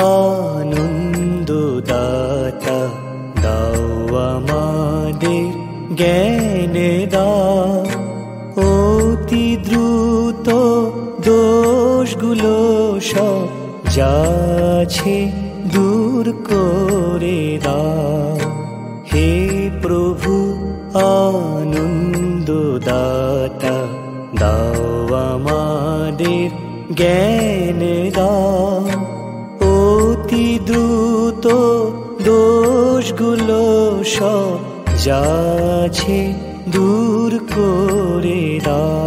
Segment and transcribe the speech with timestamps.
[0.00, 2.80] আনন্দ দাতা
[3.42, 5.48] দাও আমাদের
[5.96, 6.76] জ্ঞান
[7.10, 7.30] দা
[8.66, 10.48] অতি দ্রুত
[11.24, 12.54] দোষগুলো
[13.00, 13.46] সব
[13.94, 15.16] যাছে
[15.72, 17.82] দূর করে দা।
[19.10, 19.30] হে
[19.82, 20.32] প্রভু
[20.94, 23.76] আনন্দ দাতা
[24.38, 26.48] দাও আমাদের
[26.94, 27.80] জ্ঞান
[28.16, 28.32] দা
[30.38, 31.46] অতি দ্রুত
[32.26, 33.62] দোষগুলো
[34.16, 34.58] সব
[35.04, 36.18] যাছে
[36.74, 38.97] দূর করে দাও।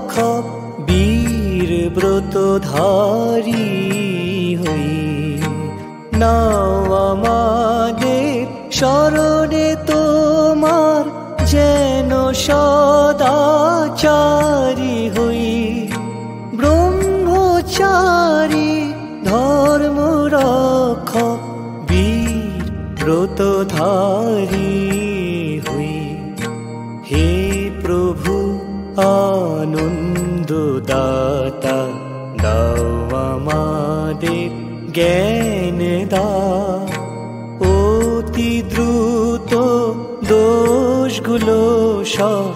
[0.00, 0.44] রক্ষক
[0.86, 3.52] বীর ব্রতধারী
[4.54, 5.40] হই
[6.18, 11.04] নাও আমাদের স্মরণে তোমার
[11.46, 13.18] যেন সদাচারী
[15.08, 15.88] হই।
[16.56, 18.70] ব্রহ্মচারী
[19.24, 19.98] ধর্ম
[20.36, 21.40] রক্ষক
[21.88, 22.64] বীর
[23.00, 24.69] ব্রতধারী
[35.00, 36.30] জ্ঞান দা
[37.70, 39.52] অতি দ্রুত
[40.28, 41.58] দোষগুলো
[42.06, 42.50] সব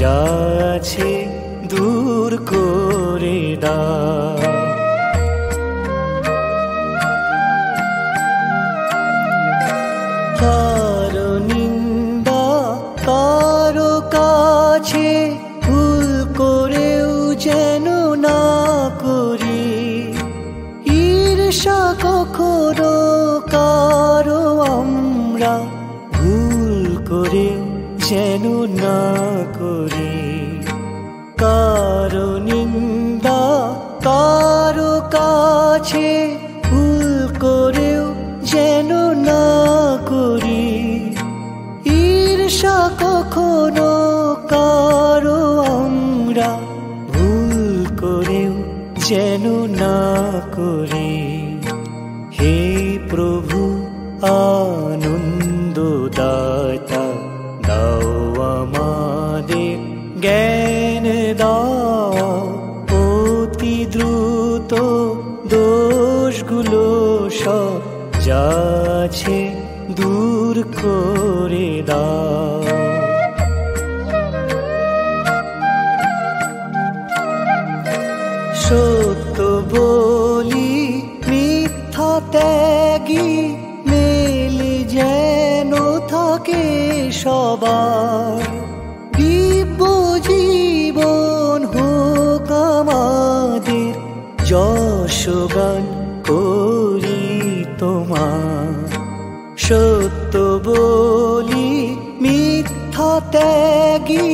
[0.00, 1.10] যাচ্ছে
[1.70, 4.09] দূর করে দাও
[28.10, 29.00] যেন না
[29.60, 30.14] করি।
[31.38, 33.42] কারও নিন্দা,
[34.04, 39.44] কারও কাছে ভুল করেও যেন না
[40.08, 40.66] করি।
[41.84, 43.90] ঈর্ষা কখনো
[44.48, 46.58] কারও আমরা
[47.12, 48.54] ভুল করেও
[49.08, 49.44] যেন
[49.82, 49.98] না
[50.56, 51.12] করি।
[52.32, 52.54] হে
[53.10, 53.58] প্রভু
[54.22, 54.59] আনন্দ
[63.60, 64.72] অতি দ্রুত
[65.52, 66.84] দোষগুলো
[67.42, 67.80] সব
[68.26, 69.38] যাচ্ছে
[69.98, 72.60] দূর করে দাও।
[78.64, 79.38] সত্য
[79.72, 80.72] বলি,
[81.28, 83.30] মিথ্যা ত্যাগী,
[83.90, 85.72] মেলে যেন
[86.12, 86.64] থাকে
[87.22, 88.49] সবার।
[95.30, 95.84] যশগান
[96.26, 97.22] করি
[97.78, 98.88] তোমার।
[99.58, 101.70] সত্য বলি,
[102.20, 104.32] মিথ্যা ত্যাগী,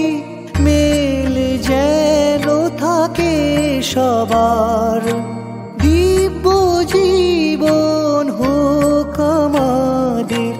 [0.60, 2.46] মেল যেন
[2.78, 3.34] থাকে
[3.82, 5.02] সবার।
[5.82, 6.46] দিব্য
[6.92, 10.52] জীবন হোক আমাদের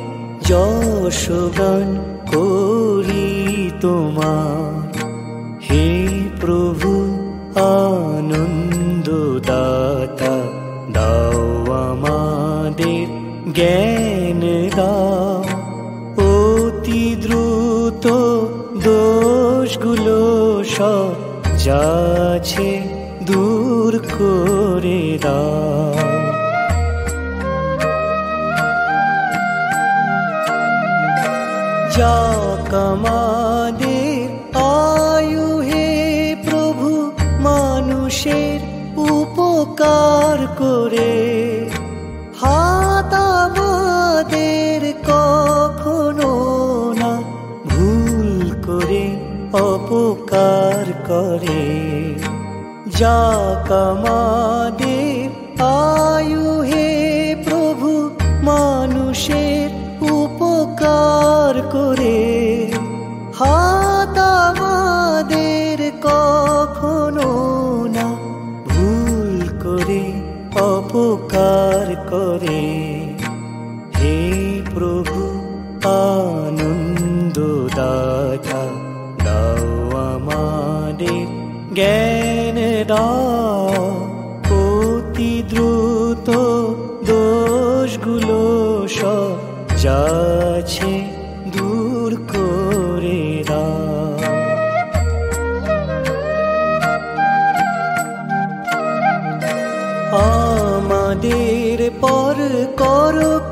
[0.42, 1.88] যশগান
[2.32, 3.26] করি
[3.80, 4.85] তোমার।
[19.96, 21.12] দোষগুলো সব
[21.64, 22.68] যাচ্ছে
[23.22, 25.94] দূর করে দাও।
[31.96, 32.16] যা
[32.70, 35.88] কামাদের আয়ু হে
[36.50, 36.90] প্রভু,
[37.40, 38.58] মানুষের
[39.10, 41.14] উপকার করে।
[42.40, 42.75] হাত
[50.36, 51.64] অপকার করে।
[52.98, 53.20] যা
[53.68, 55.28] কামাদের
[55.62, 56.88] আয়ু হে
[57.44, 58.10] প্রভু,
[58.42, 59.70] মানুষের
[60.12, 62.18] উপকার করে।
[63.38, 64.18] হাত
[64.48, 67.30] আমাদের কখনো
[67.86, 68.08] না
[68.68, 70.04] ভুল করে,
[70.60, 72.64] অপকার করে।
[73.98, 74.16] হে
[74.74, 75.25] প্রভু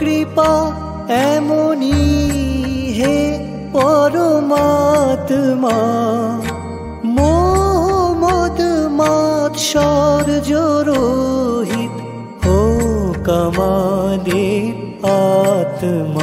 [0.03, 0.51] কৃপা
[1.25, 2.07] এমনই
[2.97, 3.17] হে
[3.73, 5.77] পরমাত্মা
[7.17, 8.59] মোহাম্মদ
[8.91, 11.95] মাৎসর জোরোহিত
[12.43, 12.59] হো
[13.25, 14.73] কমাদের
[15.17, 16.22] আত্মা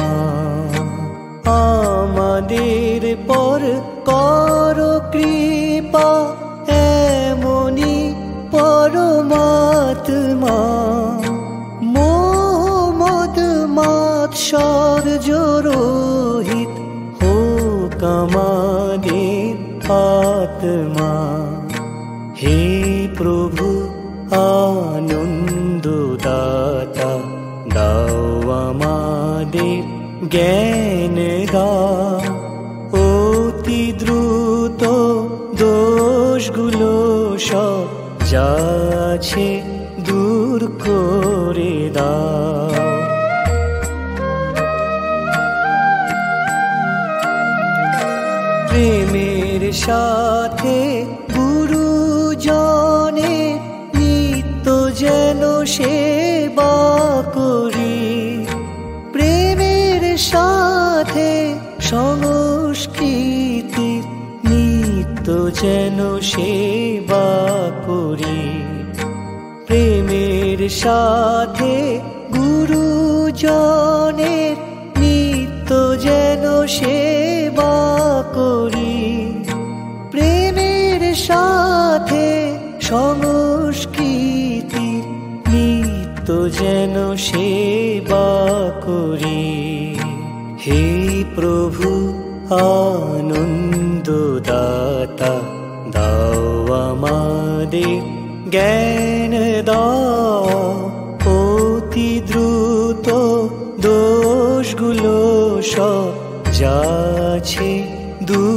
[14.52, 16.72] মাৎসর জোরোহিত
[17.18, 17.34] হো
[18.00, 19.54] কমাদের
[20.00, 21.14] আত্মা।
[22.40, 22.58] হে
[23.18, 23.66] প্রভু
[24.30, 25.86] আনন্দ
[26.24, 27.12] দাতা
[27.74, 28.20] দাও
[28.64, 29.82] আমাদের
[30.30, 31.16] জ্ঞান
[31.52, 32.20] দাও
[33.04, 34.82] অতি দ্রুত
[35.60, 36.92] দোষগুলো
[37.48, 37.84] সব
[38.30, 39.46] যাচ্ছে
[40.06, 41.21] দূর করে।
[48.72, 51.04] প্রেমের সাথে
[51.36, 53.58] গুরুজনে
[53.94, 56.74] নিত্য যেন সেবা
[57.34, 58.46] করি।
[59.12, 64.02] প্রেমের সাথে সংস্কৃতি
[64.50, 67.28] নিত্য যেন সেবা
[67.86, 68.42] করি।
[69.66, 72.00] প্রেমের সাথে
[72.34, 74.56] গুরুজনের
[75.00, 78.11] নিত্য যেন সেবা
[86.58, 88.28] যেন সেবা
[88.86, 89.44] করি।
[90.64, 90.82] হে
[91.36, 91.86] প্রভু
[92.50, 94.08] আনন্দ
[94.48, 95.34] দাতা
[95.92, 96.42] দাও
[96.88, 98.00] আমাদের
[98.50, 99.32] জ্ঞান
[101.32, 103.08] অতি দ্রুত
[103.80, 105.16] দোষগুলো
[105.74, 106.12] সব
[106.52, 107.70] যাচ্ছে
[108.22, 108.51] দূর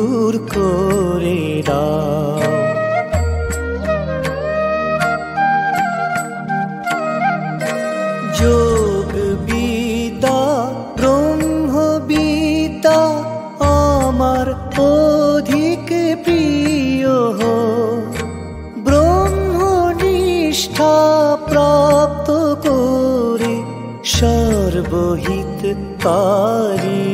[24.75, 25.62] সর্বহিত
[26.04, 27.06] কারি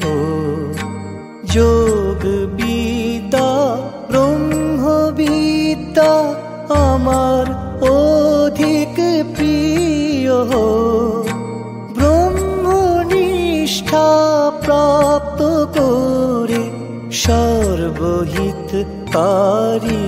[0.00, 0.16] হো
[1.54, 2.22] যোগ
[2.58, 3.50] বিদ্যা
[4.08, 4.82] ব্রহ্ম
[5.18, 6.12] বিদ্যা
[6.84, 7.44] আমার
[7.96, 8.96] অধিক
[9.34, 10.66] প্রিয় হো
[11.96, 13.28] ব্রহ্মনিষ্ঠা
[14.62, 15.40] প্রাপ্ত
[15.76, 16.62] করে
[17.20, 18.70] সর্বহিত
[19.10, 20.06] কারি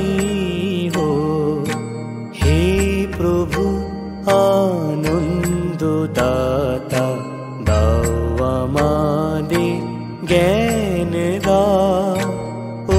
[11.08, 12.16] জ্ঞান দাও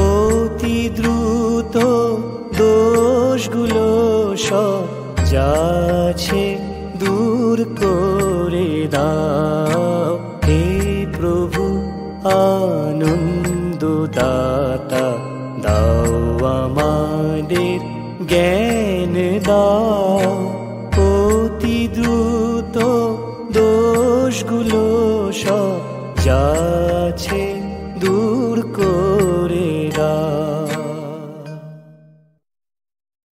[0.02, 1.76] অতি দ্রুত
[2.60, 3.88] দোষগুলো
[4.48, 4.84] সব
[5.32, 6.44] যাচ্ছে
[7.02, 10.14] দূর করে দাও।
[10.48, 10.64] হে
[11.18, 11.64] প্রভু
[12.40, 13.84] আনন্দ
[14.18, 15.08] দাতা
[15.66, 16.12] দাও
[16.60, 17.80] আমাদের
[18.32, 19.16] জ্ঞান
[19.48, 20.32] দাও।
[21.08, 22.78] অতি দ্রুত
[23.56, 24.89] দোষগুলো